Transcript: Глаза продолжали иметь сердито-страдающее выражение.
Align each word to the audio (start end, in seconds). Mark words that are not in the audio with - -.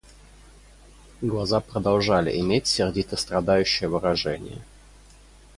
Глаза 1.21 1.59
продолжали 1.59 2.35
иметь 2.41 2.65
сердито-страдающее 2.65 3.87
выражение. 3.87 4.63